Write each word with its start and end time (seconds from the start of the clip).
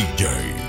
DJ. 0.00 0.59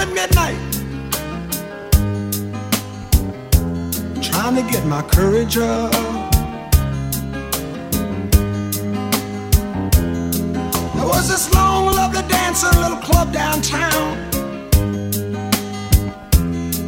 at 0.00 0.08
midnight. 0.14 0.56
Trying 4.22 4.56
to 4.56 4.62
get 4.72 4.86
my 4.86 5.02
courage 5.02 5.58
up. 5.58 5.92
There 10.94 11.08
was 11.14 11.28
this 11.28 11.52
long, 11.54 11.86
lovely 11.86 12.22
dancer 12.28 12.68
in 12.68 12.76
a 12.76 12.80
little 12.80 13.02
club 13.08 13.32
downtown. 13.32 14.16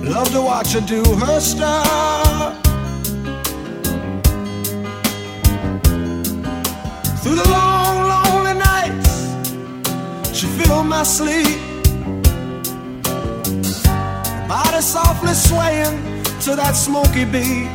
Love 0.02 0.30
to 0.32 0.40
watch 0.40 0.72
her 0.72 0.80
do 0.80 1.02
her 1.24 1.38
stuff. 1.40 2.56
Through 7.22 7.36
the 7.42 7.48
long, 7.50 7.94
lonely 8.12 8.54
nights, 8.54 9.10
she 10.36 10.46
filled 10.46 10.86
my 10.86 11.02
sleep. 11.02 11.71
Softly 14.82 15.32
swaying 15.32 16.24
to 16.40 16.56
that 16.56 16.72
smoky 16.72 17.24
beat 17.24 17.70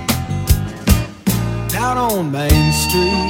down 1.69 1.97
on 1.97 2.29
Main 2.29 2.73
Street. 2.73 3.29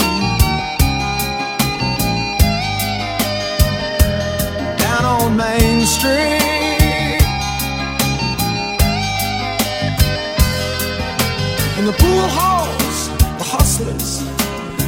Down 4.79 5.06
on 5.06 5.38
Main 5.38 5.85
Street. 5.85 7.21
And 11.77 11.88
the 11.88 11.94
pool 11.94 12.27
halls, 12.38 13.09
the 13.38 13.44
hustlers 13.44 14.21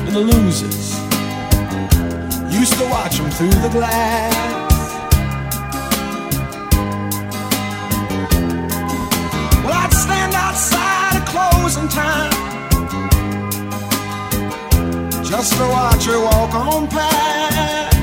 and 0.07 0.15
the 0.15 0.21
losers 0.21 0.97
used 2.51 2.73
to 2.73 2.85
watch 2.89 3.17
them 3.17 3.29
through 3.29 3.49
the 3.61 3.69
glass. 3.69 4.68
At 11.69 11.75
closing 11.75 11.89
time 11.89 12.31
just 15.23 15.53
to 15.53 15.63
watch 15.63 16.05
her 16.05 16.19
walk 16.19 16.53
on 16.55 16.87
past. 16.87 17.97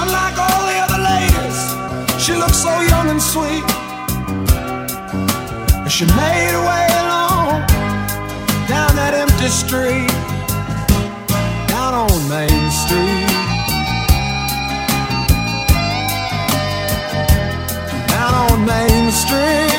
Unlike 0.00 0.38
all 0.38 0.62
the 0.70 0.78
other 0.84 1.02
ladies, 1.12 1.58
she 2.22 2.32
looked 2.34 2.54
so 2.54 2.80
young 2.80 3.08
and 3.10 3.22
sweet. 3.22 3.64
She 5.88 6.04
made 6.04 6.50
her 6.50 6.64
way 6.70 6.86
along 7.02 7.66
down 8.68 8.96
that 8.96 9.14
empty 9.14 9.48
street, 9.48 10.10
down 11.68 11.94
on 11.94 12.28
Main 12.28 12.70
Street. 12.70 13.45
On 18.34 18.64
Main 18.64 19.10
Street. 19.10 19.75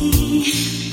me. 0.00 0.89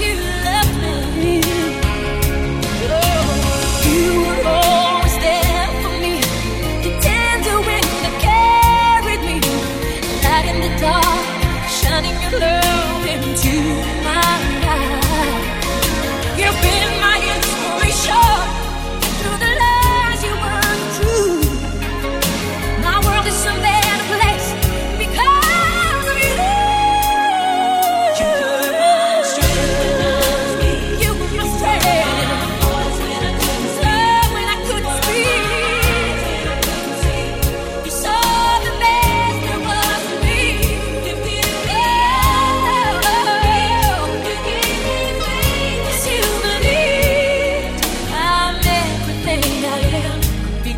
You 0.00 0.39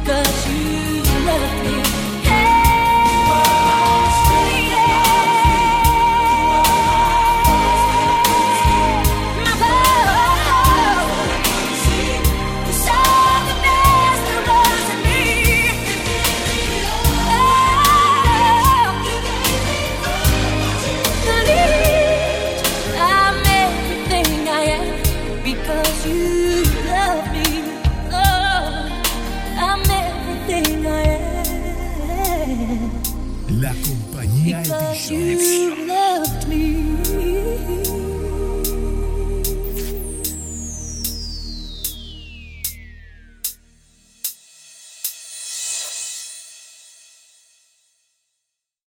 because 0.04 0.48
you 0.48 1.02
love 1.26 1.61